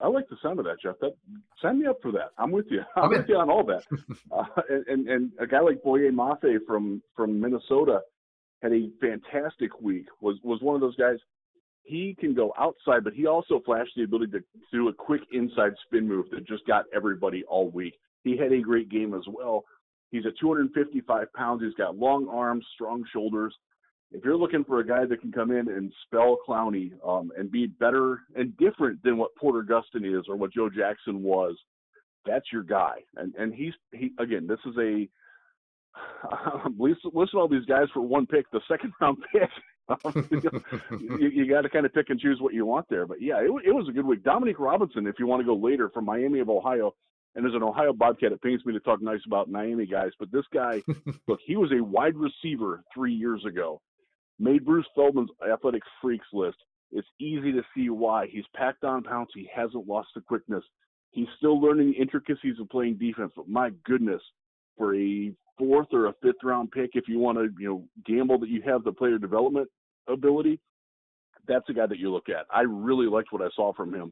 [0.01, 0.95] I like the sound of that, Jeff.
[1.01, 1.15] That
[1.62, 2.31] sign me up for that.
[2.38, 2.81] I'm with you.
[2.95, 3.84] I'm with you on all that.
[4.31, 4.43] Uh,
[4.89, 8.01] and and a guy like Boye Mafe from from Minnesota
[8.62, 10.08] had a fantastic week.
[10.21, 11.17] Was was one of those guys.
[11.84, 15.73] He can go outside, but he also flashed the ability to do a quick inside
[15.86, 17.93] spin move that just got everybody all week.
[18.23, 19.63] He had a great game as well.
[20.10, 21.62] He's at 255 pounds.
[21.62, 23.55] He's got long arms, strong shoulders.
[24.12, 27.52] If you're looking for a guy that can come in and spell Clowney um, and
[27.52, 31.56] be better and different than what Porter Gustin is or what Joe Jackson was,
[32.26, 32.96] that's your guy.
[33.18, 34.48] And and he's he again.
[34.48, 35.08] This is a
[36.78, 39.50] listen, listen to all these guys for one pick, the second round pick.
[40.91, 43.06] you, you got to kind of pick and choose what you want there.
[43.06, 44.24] But yeah, it, it was a good week.
[44.24, 46.96] Dominique Robinson, if you want to go later from Miami of Ohio,
[47.36, 50.32] and as an Ohio Bobcat, it pains me to talk nice about Miami guys, but
[50.32, 50.82] this guy,
[51.28, 53.82] look, he was a wide receiver three years ago,
[54.39, 56.58] made Bruce Feldman's athletic freaks list.
[56.91, 58.28] It's easy to see why.
[58.28, 59.30] He's packed on pounds.
[59.34, 60.63] He hasn't lost the quickness.
[61.12, 64.21] He's still learning the intricacies of playing defense, but my goodness,
[64.78, 68.38] for a fourth or a fifth round pick if you want to, you know, gamble
[68.39, 69.69] that you have the player development
[70.10, 70.60] ability,
[71.48, 72.45] that's a guy that you look at.
[72.54, 74.12] I really liked what I saw from him.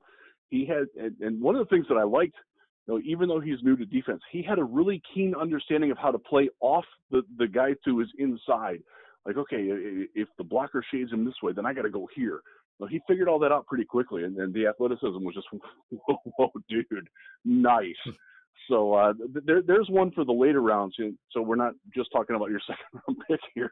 [0.50, 2.36] He had, and, and one of the things that I liked,
[2.88, 5.98] you know, even though he's new to defense, he had a really keen understanding of
[5.98, 8.84] how to play off the the guy to his inside.
[9.26, 9.60] Like, okay,
[10.16, 12.42] if the blocker shades him this way, then I got to go here.
[12.80, 15.48] Well, he figured all that out pretty quickly, and, and the athleticism was just,
[15.90, 17.08] whoa, whoa dude,
[17.46, 17.96] nice.
[18.70, 19.14] So uh,
[19.46, 20.96] there, there's one for the later rounds.
[21.32, 23.72] So we're not just talking about your second round pick here.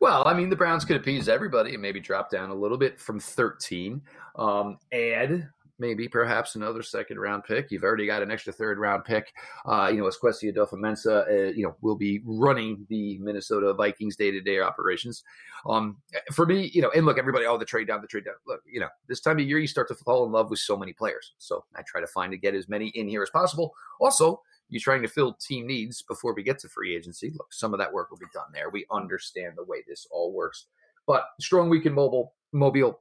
[0.00, 2.98] Well, I mean, the Browns could appease everybody and maybe drop down a little bit
[2.98, 4.00] from 13.
[4.36, 7.70] Um, add maybe perhaps another second round pick.
[7.70, 9.32] You've already got an extra third round pick.
[9.66, 14.30] Uh, you know, Kwesi Adofo-Mensah, uh, you know, will be running the Minnesota Vikings day
[14.30, 15.24] to day operations.
[15.66, 15.96] Um,
[16.32, 18.34] for me, you know, and look, everybody, oh, the trade down, the trade down.
[18.46, 20.76] Look, you know, this time of year, you start to fall in love with so
[20.76, 21.32] many players.
[21.38, 23.72] So I try to find to get as many in here as possible.
[24.00, 27.32] Also, you're trying to fill team needs before we get to free agency.
[27.36, 28.70] Look, some of that work will be done there.
[28.70, 30.66] We understand the way this all works.
[31.06, 33.00] But strong week in mobile, mobile,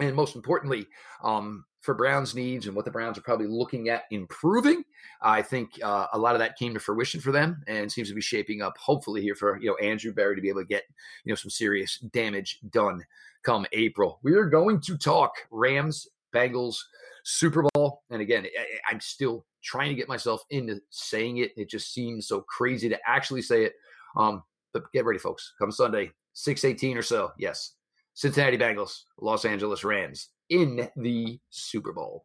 [0.00, 0.86] and most importantly,
[1.22, 4.84] um, for Browns needs and what the Browns are probably looking at improving.
[5.22, 8.14] I think uh, a lot of that came to fruition for them and seems to
[8.14, 8.76] be shaping up.
[8.78, 10.84] Hopefully, here for you know Andrew Berry to be able to get
[11.24, 13.04] you know some serious damage done
[13.42, 14.18] come April.
[14.22, 16.76] We are going to talk Rams, Bengals,
[17.24, 21.52] Super Bowl, and again, I, I'm still trying to get myself into saying it.
[21.56, 23.74] It just seems so crazy to actually say it.
[24.16, 25.54] Um, but get ready, folks.
[25.58, 27.32] Come Sunday, six eighteen or so.
[27.38, 27.72] Yes,
[28.14, 32.24] Cincinnati Bengals, Los Angeles Rams in the Super Bowl.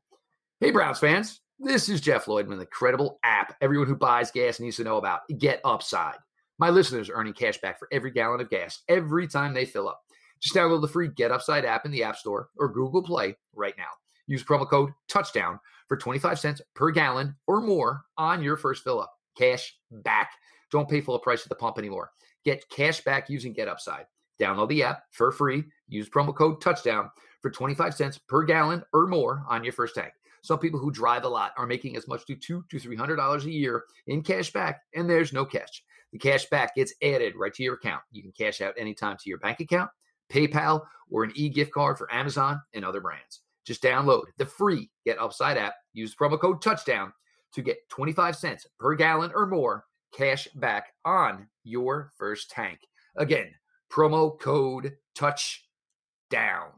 [0.60, 4.60] Hey, Browns fans, this is Jeff Lloyd from the credible app everyone who buys gas
[4.60, 5.22] needs to know about.
[5.38, 6.18] Get Upside.
[6.58, 9.88] My listeners are earning cash back for every gallon of gas every time they fill
[9.88, 10.02] up.
[10.42, 13.74] Just download the free Get Upside app in the App Store or Google Play right
[13.78, 13.90] now.
[14.28, 19.00] Use promo code TOUCHDOWN for 25 cents per gallon or more on your first fill
[19.00, 19.14] up.
[19.38, 20.32] Cash back.
[20.72, 22.12] Don't pay full price at the pump anymore.
[22.44, 24.06] Get cash back using Get Upside.
[24.40, 25.64] Download the app for free.
[25.88, 27.10] Use promo code touchdown
[27.42, 30.12] for 25 cents per gallon or more on your first tank.
[30.46, 33.16] Some people who drive a lot are making as much as two to three hundred
[33.16, 35.84] dollars a year in cash back, and there's no catch.
[36.12, 38.04] The cash back gets added right to your account.
[38.12, 39.90] You can cash out anytime to your bank account,
[40.32, 43.42] PayPal, or an e-gift card for Amazon and other brands.
[43.66, 45.74] Just download the free Get Upside app.
[45.94, 47.12] Use promo code Touchdown
[47.54, 52.80] to get 25 cents per gallon or more cash back on your first tank.
[53.18, 53.52] Again,
[53.96, 56.72] promo code touchdown.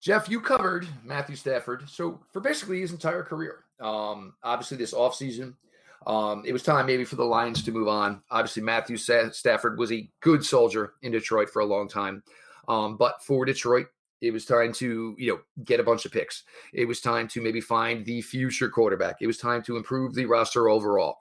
[0.00, 1.88] Jeff, you covered Matthew Stafford.
[1.88, 5.54] So for basically his entire career, um, obviously this offseason,
[6.06, 8.22] um, it was time maybe for the Lions to move on.
[8.30, 12.22] Obviously, Matthew Stafford was a good soldier in Detroit for a long time.
[12.68, 13.86] Um, but for Detroit,
[14.20, 16.44] it was time to, you know, get a bunch of picks.
[16.72, 19.16] It was time to maybe find the future quarterback.
[19.20, 21.18] It was time to improve the roster overall.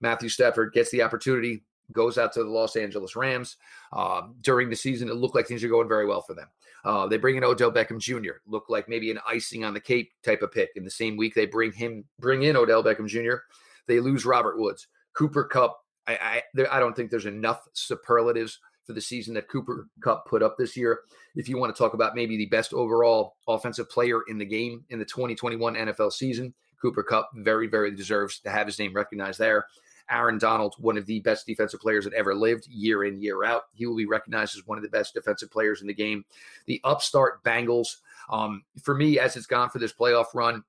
[0.00, 3.56] Matthew Stafford gets the opportunity goes out to the Los Angeles Rams.
[3.92, 6.48] Uh, during the season, it looked like things are going very well for them.
[6.84, 8.38] Uh, they bring in Odell Beckham Jr.
[8.46, 10.70] Look like maybe an icing on the cake type of pick.
[10.76, 13.38] In the same week, they bring him bring in Odell Beckham Jr.
[13.86, 15.78] They lose Robert Woods, Cooper Kupp.
[16.06, 20.26] I I, there, I don't think there's enough superlatives for the season that Cooper Kupp
[20.26, 21.00] put up this year.
[21.34, 24.84] If you want to talk about maybe the best overall offensive player in the game
[24.90, 29.40] in the 2021 NFL season, Cooper Kupp very, very deserves to have his name recognized
[29.40, 29.66] there.
[30.10, 33.64] Aaron Donald, one of the best defensive players that ever lived year in, year out.
[33.74, 36.24] He will be recognized as one of the best defensive players in the game.
[36.66, 37.96] The upstart Bengals,
[38.30, 40.62] um, for me, as it's gone for this playoff run,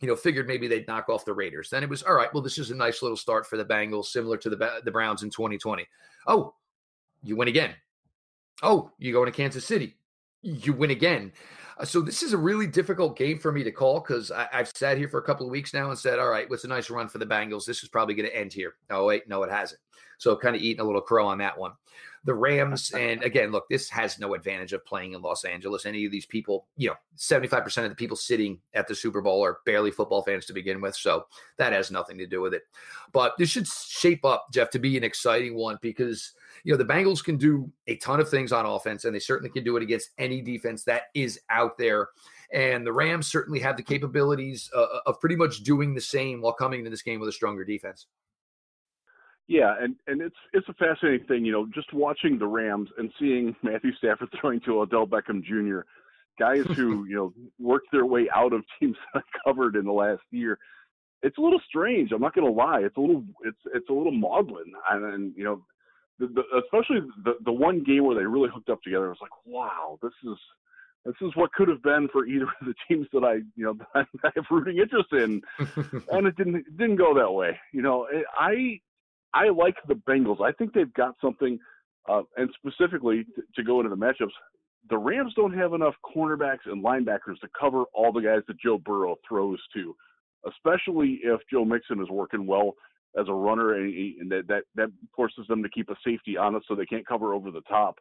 [0.00, 1.70] you know, figured maybe they'd knock off the Raiders.
[1.70, 2.32] Then it was all right.
[2.34, 5.22] Well, this is a nice little start for the Bengals, similar to the the Browns
[5.22, 5.86] in 2020.
[6.26, 6.54] Oh,
[7.22, 7.74] you win again.
[8.62, 9.96] Oh, you go into Kansas City,
[10.42, 11.32] you win again.
[11.78, 14.98] Uh, so this is a really difficult game for me to call because I've sat
[14.98, 17.08] here for a couple of weeks now and said, all right, what's a nice run
[17.08, 17.64] for the Bengals?
[17.64, 18.74] This is probably going to end here.
[18.90, 19.80] Oh wait, no, it hasn't.
[20.18, 21.72] So kind of eating a little crow on that one.
[22.24, 25.86] The Rams, and again, look, this has no advantage of playing in Los Angeles.
[25.86, 29.44] Any of these people, you know, 75% of the people sitting at the Super Bowl
[29.44, 30.96] are barely football fans to begin with.
[30.96, 31.26] So
[31.58, 32.62] that has nothing to do with it.
[33.12, 36.32] But this should shape up, Jeff, to be an exciting one because,
[36.64, 39.50] you know, the Bengals can do a ton of things on offense, and they certainly
[39.50, 42.08] can do it against any defense that is out there.
[42.52, 46.52] And the Rams certainly have the capabilities uh, of pretty much doing the same while
[46.52, 48.06] coming into this game with a stronger defense.
[49.48, 53.12] Yeah, and and it's it's a fascinating thing, you know, just watching the Rams and
[53.18, 55.80] seeing Matthew Stafford throwing to Odell Beckham Jr.,
[56.38, 59.92] guys who you know worked their way out of teams that I covered in the
[59.92, 60.58] last year.
[61.22, 62.10] It's a little strange.
[62.10, 62.80] I'm not going to lie.
[62.80, 65.64] It's a little it's it's a little maudlin, and, and you know,
[66.18, 69.06] the, the, especially the the one game where they really hooked up together.
[69.06, 70.38] I was like, wow, this is
[71.04, 73.74] this is what could have been for either of the teams that I, you know,
[73.94, 75.42] that I have rooting interest in,
[76.10, 77.58] and it didn't it didn't go that way.
[77.72, 78.80] You know, I
[79.34, 80.42] I like the Bengals.
[80.42, 81.58] I think they've got something,
[82.08, 84.32] uh, and specifically to, to go into the matchups,
[84.90, 88.78] the Rams don't have enough cornerbacks and linebackers to cover all the guys that Joe
[88.78, 89.94] Burrow throws to,
[90.46, 92.74] especially if Joe Mixon is working well
[93.18, 96.54] as a runner, and, and that, that that forces them to keep a safety on
[96.54, 97.98] it so they can't cover over the top.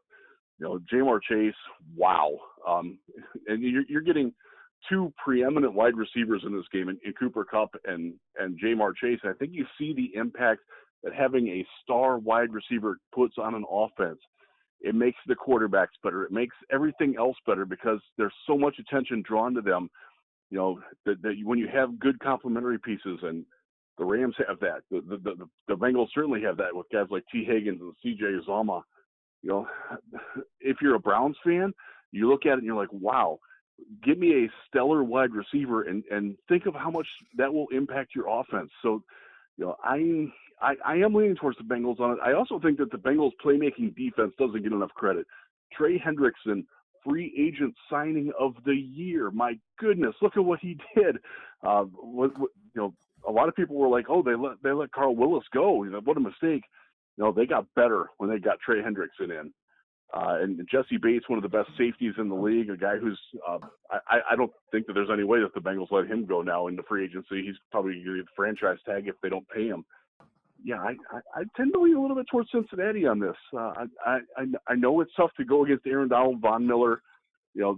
[0.57, 1.53] You know, Ja'Marr Chase,
[1.95, 2.97] wow, um,
[3.47, 4.33] and you're, you're getting
[4.89, 9.19] two preeminent wide receivers in this game in, in Cooper Kupp and and Ja'Marr Chase.
[9.23, 10.61] And I think you see the impact
[11.03, 14.19] that having a star wide receiver puts on an offense.
[14.81, 16.23] It makes the quarterbacks better.
[16.23, 19.89] It makes everything else better because there's so much attention drawn to them.
[20.49, 23.45] You know that, that when you have good complementary pieces, and
[23.97, 24.81] the Rams have that.
[24.89, 28.23] The, the the, the Bengals certainly have that with guys like Tee Higgins and C.J.
[28.23, 28.81] Uzomah.
[29.43, 29.67] You know,
[30.59, 31.71] if you're a Browns fan,
[32.11, 33.39] you look at it and you're like, wow,
[34.03, 38.15] give me a stellar wide receiver and and think of how much that will impact
[38.15, 38.71] your offense.
[38.81, 39.03] So,
[39.61, 42.17] you know, I'm I, I am leaning towards the Bengals on it.
[42.23, 45.27] I also think that the Bengals playmaking defense doesn't get enough credit.
[45.71, 46.65] Trey Hendrickson,
[47.05, 49.29] free agent signing of the year.
[49.29, 51.17] My goodness, look at what he did.
[51.63, 52.93] Uh, what, what, you know,
[53.27, 55.83] a lot of people were like, "Oh, they let they let Carl Willis go.
[55.83, 56.63] You know, what a mistake."
[57.17, 59.53] You know, they got better when they got Trey Hendrickson in.
[60.13, 63.19] Uh, and Jessie Bates, one of the best safeties in the league, a guy who's
[63.47, 66.41] uh, I, I don't think that there's any way that the Bengals let him go
[66.41, 67.43] now into free agency.
[67.45, 69.85] He's probably going to get the franchise tag if they don't pay him
[70.63, 73.35] yeah, I, I, I, tend to lean a little bit towards Cincinnati on this.
[73.53, 77.01] Uh, I, I I know it's tough to go against Aaron Donald, Von Miller,
[77.53, 77.77] you know,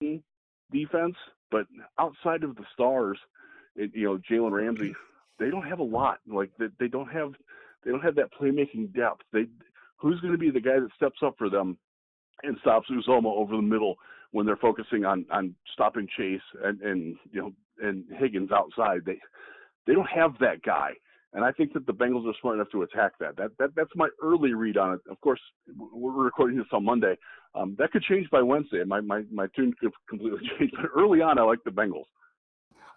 [0.00, 0.20] the
[0.72, 1.14] defense,
[1.50, 1.66] but
[1.98, 3.18] outside of the stars,
[3.76, 4.94] it, you know, Jalen Ramsey,
[5.38, 6.18] they don't have a lot.
[6.26, 7.34] Like they, they don't have
[7.84, 9.22] they don't have that playmaking depth.
[9.32, 9.46] They
[10.00, 11.78] who's going to be the guy that steps up for them
[12.42, 13.96] and stops Uzomah over the middle
[14.32, 19.00] when they're focusing on on stopping Chase and and you know and Higgins outside.
[19.04, 19.18] They
[19.86, 20.92] they don't have that guy.
[21.32, 23.36] And I think that the Bengals are smart enough to attack that.
[23.36, 25.00] That, that that's my early read on it.
[25.08, 25.40] Of course,
[25.76, 27.16] we're recording this on Monday.
[27.54, 28.82] Um, that could change by Wednesday.
[28.84, 30.72] My, my my tune could completely change.
[30.74, 32.06] But early on, I like the Bengals.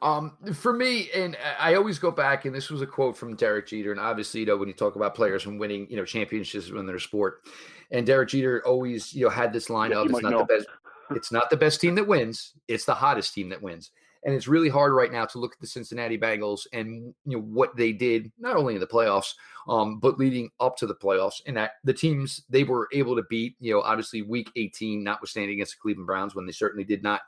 [0.04, 3.68] Um, for me, and I always go back, and this was a quote from Derek
[3.68, 6.68] Jeter, and obviously, you know, when you talk about players and winning, you know, championships
[6.68, 7.44] in their sport,
[7.90, 10.40] and Derek Jeter always, you know, had this line of, "It's not know.
[10.40, 10.68] the best,
[11.12, 13.92] it's not the best team that wins, it's the hottest team that wins."
[14.26, 17.44] And it's really hard right now to look at the Cincinnati Bengals and you know
[17.44, 19.36] what they did not only in the playoffs,
[19.70, 21.42] um, but leading up to the playoffs.
[21.46, 25.56] And that the teams they were able to beat, you know, obviously Week 18, notwithstanding
[25.56, 27.22] against the Cleveland Browns when they certainly did not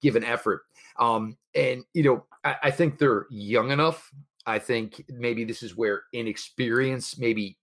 [0.00, 0.62] give an effort.
[1.00, 4.10] Um, and you know, I, I think they're young enough.
[4.46, 7.58] I think maybe this is where inexperience maybe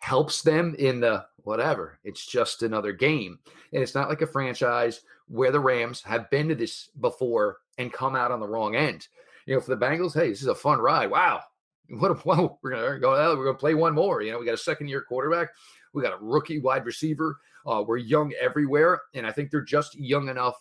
[0.00, 1.98] helps them in the whatever.
[2.04, 3.38] It's just another game.
[3.72, 7.92] And it's not like a franchise where the Rams have been to this before and
[7.92, 9.06] come out on the wrong end.
[9.46, 11.10] You know, for the Bengals, hey, this is a fun ride.
[11.10, 11.42] Wow.
[11.88, 12.14] What a,
[12.62, 14.22] we're gonna go out, we're gonna play one more.
[14.22, 15.48] You know, we got a second year quarterback,
[15.92, 17.38] we got a rookie wide receiver.
[17.66, 20.56] Uh, we're young everywhere, and I think they're just young enough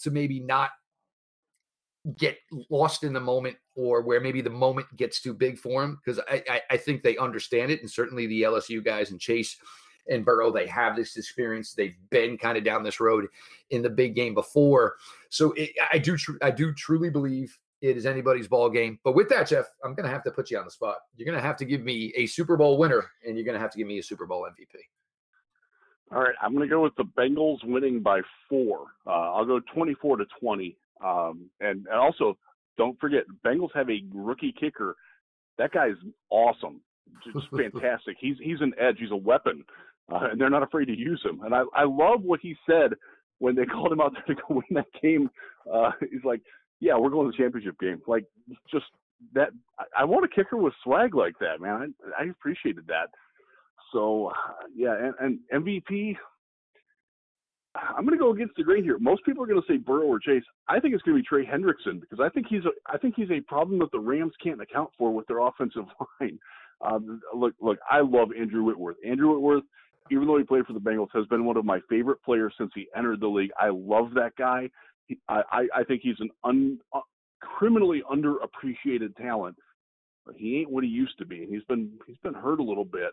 [0.00, 0.70] to maybe not
[2.18, 2.38] get
[2.68, 6.20] lost in the moment or where maybe the moment gets too big for them because
[6.30, 9.56] I, I, I, think they understand it and certainly the LSU guys and Chase
[10.08, 13.26] and Burrow they have this experience they've been kind of down this road
[13.70, 14.96] in the big game before
[15.30, 18.98] so it, I do tr- I do truly believe it is anybody's ball game.
[19.04, 20.96] But with that, Jeff, I'm to have to put you on the spot.
[21.16, 23.78] You're to have to give me a Super Bowl winner, and you're to have to
[23.78, 24.80] give me a Super Bowl MVP.
[26.10, 28.86] All right, I'm going to go with the Bengals winning by four.
[29.06, 30.76] Uh, I'll go 24 to 20.
[31.04, 32.36] Um, and, and also,
[32.78, 34.96] don't forget, Bengals have a rookie kicker.
[35.58, 35.96] That guy's
[36.30, 36.80] awesome,
[37.32, 38.16] just fantastic.
[38.18, 38.96] he's he's an edge.
[38.98, 39.64] He's a weapon,
[40.12, 41.42] uh, and they're not afraid to use him.
[41.44, 42.94] And I I love what he said
[43.38, 45.30] when they called him out there to go win that game.
[45.72, 46.40] Uh, he's like,
[46.80, 48.24] "Yeah, we're going to the championship game." Like,
[48.70, 48.86] just
[49.34, 49.50] that.
[49.78, 51.94] I, I want a kicker with swag like that, man.
[52.18, 53.08] I, I appreciated that.
[53.92, 54.32] So,
[54.74, 56.16] yeah, and, and MVP.
[57.74, 58.98] I'm going to go against the grain here.
[58.98, 60.44] Most people are going to say Burrow or Chase.
[60.68, 63.14] I think it's going to be Trey Hendrickson because I think he's a I think
[63.16, 65.84] he's a problem that the Rams can't account for with their offensive
[66.20, 66.38] line.
[66.80, 68.96] Um, look, look, I love Andrew Whitworth.
[69.06, 69.64] Andrew Whitworth,
[70.10, 72.70] even though he played for the Bengals, has been one of my favorite players since
[72.74, 73.50] he entered the league.
[73.60, 74.68] I love that guy.
[75.06, 77.00] He, I, I think he's an un, uh,
[77.40, 79.56] criminally underappreciated talent,
[80.26, 82.62] but he ain't what he used to be, and he's been he's been hurt a
[82.62, 83.12] little bit.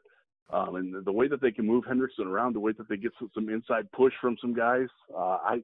[0.51, 3.13] Um, and the way that they can move Hendrickson around, the way that they get
[3.17, 5.63] some, some inside push from some guys, uh, I,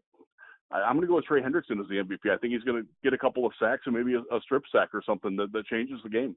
[0.72, 2.32] I am going to go with Trey Hendrickson as the MVP.
[2.32, 4.64] I think he's going to get a couple of sacks and maybe a, a strip
[4.72, 6.36] sack or something that, that changes the game.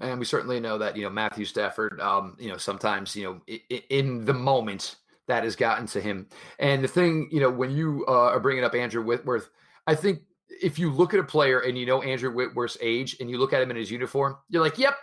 [0.00, 2.00] And we certainly know that you know Matthew Stafford.
[2.02, 4.96] Um, you know sometimes you know in, in the moment
[5.26, 6.28] that has gotten to him.
[6.58, 9.48] And the thing you know when you uh, are bringing up Andrew Whitworth,
[9.86, 10.20] I think
[10.50, 13.54] if you look at a player and you know Andrew Whitworth's age and you look
[13.54, 14.96] at him in his uniform, you're like, yep,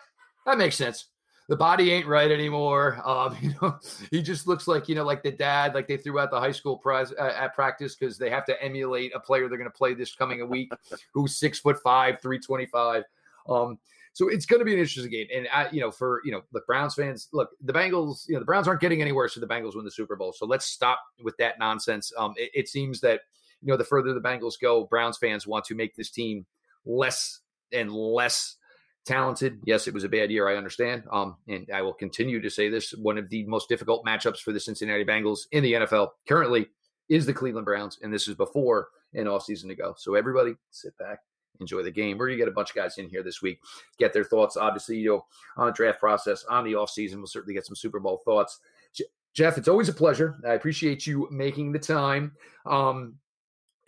[0.46, 1.08] that makes sense
[1.50, 3.02] the body ain't right anymore.
[3.06, 3.80] Um, you know,
[4.12, 6.52] he just looks like you know, like the dad, like they threw out the high
[6.52, 9.78] school prize uh, at practice because they have to emulate a player they're going to
[9.78, 10.72] play this coming a week
[11.14, 13.04] who's six foot five, three twenty five.
[13.48, 13.78] Um,
[14.14, 16.44] so it's going to be an interesting game, and I, you know, for you know,
[16.52, 19.48] the Browns fans, look, the Bengals, you know, the Browns aren't getting anywhere, so the
[19.48, 20.34] Bengals win the Super Bowl.
[20.34, 22.14] So let's stop with that nonsense.
[22.18, 23.22] Um, it, it seems that
[23.64, 26.46] you know, the further the Bengals go, Browns fans want to make this team
[26.86, 27.40] less
[27.72, 28.58] and less
[29.06, 29.60] talented.
[29.66, 30.48] Yes, it was a bad year.
[30.48, 31.04] I understand.
[31.12, 34.52] Um, and I will continue to say this: one of the most difficult matchups for
[34.52, 36.68] the Cincinnati Bengals in the NFL currently
[37.10, 39.94] is the Cleveland Browns, and this is before an off season to go.
[39.98, 41.20] So everybody, sit back,
[41.60, 42.18] enjoy the game.
[42.18, 43.60] We're gonna get a bunch of guys in here this week,
[44.00, 44.58] get their thoughts.
[44.58, 45.26] Obviously, you know,
[45.58, 48.60] on the draft process, on the off season, we'll certainly get some Super Bowl thoughts.
[49.34, 50.38] Jeff, it's always a pleasure.
[50.48, 52.34] I appreciate you making the time.
[52.68, 53.16] Um,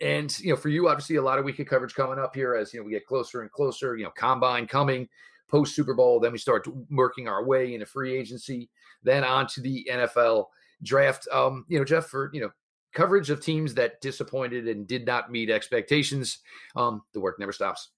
[0.00, 2.72] and you know, for you, obviously, a lot of weekend coverage coming up here as
[2.72, 3.96] you know we get closer and closer.
[3.96, 5.08] You know, combine coming,
[5.48, 8.68] post Super Bowl, then we start working our way into free agency,
[9.02, 10.46] then on to the NFL
[10.82, 11.26] draft.
[11.32, 12.50] Um, you know, Jeff, for you know
[12.94, 16.38] coverage of teams that disappointed and did not meet expectations,
[16.76, 17.90] um, the work never stops.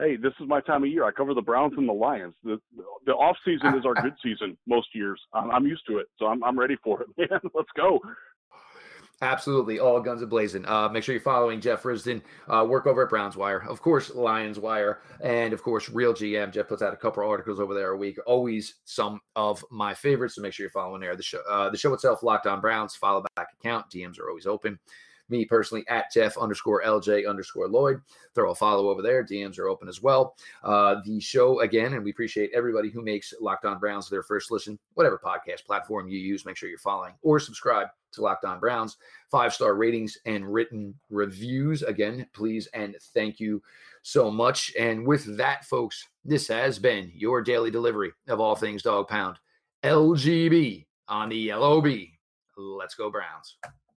[0.00, 1.04] Hey, this is my time of year.
[1.04, 2.34] I cover the Browns and the Lions.
[2.42, 2.60] The
[3.06, 5.20] the off season is our good season most years.
[5.32, 7.40] I'm, I'm used to it, so I'm I'm ready for it, man.
[7.54, 8.00] Let's go.
[9.22, 10.66] Absolutely, all guns a blazing.
[10.66, 12.20] Uh, make sure you're following Jeff Risdon.
[12.48, 16.52] Uh, work over at Browns Wire, of course, Lions Wire, and of course, Real GM.
[16.52, 18.18] Jeff puts out a couple articles over there a week.
[18.26, 20.34] Always some of my favorites.
[20.34, 21.16] So make sure you're following there.
[21.16, 22.96] The show, uh, the show itself, Locked On Browns.
[22.96, 23.86] Follow back account.
[23.88, 24.78] DMs are always open.
[25.28, 28.00] Me personally at Jeff underscore LJ underscore Lloyd.
[28.34, 29.24] Throw a follow over there.
[29.24, 30.36] DMs are open as well.
[30.62, 34.50] Uh, the show again, and we appreciate everybody who makes Locked On Browns their first
[34.50, 34.78] listen.
[34.94, 38.96] Whatever podcast platform you use, make sure you're following or subscribe to Locked On Browns.
[39.30, 41.82] Five star ratings and written reviews.
[41.82, 43.62] Again, please and thank you
[44.02, 44.72] so much.
[44.78, 49.38] And with that, folks, this has been your daily delivery of all things Dog Pound.
[49.82, 51.88] LGB on the LOB.
[52.56, 53.56] Let's go, Browns.